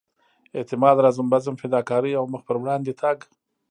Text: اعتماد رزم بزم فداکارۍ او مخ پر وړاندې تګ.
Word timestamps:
اعتماد 0.57 0.97
رزم 1.05 1.27
بزم 1.33 1.55
فداکارۍ 1.61 2.13
او 2.19 2.25
مخ 2.31 2.41
پر 2.47 2.55
وړاندې 2.59 2.93
تګ. 3.01 3.17